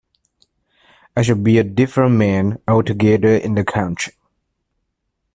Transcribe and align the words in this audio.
I 1.15 1.21
shall 1.21 1.35
be 1.35 1.59
a 1.59 1.63
different 1.63 2.15
man 2.15 2.59
altogether 2.67 3.35
in 3.35 3.53
the 3.53 3.63
country. 3.63 4.13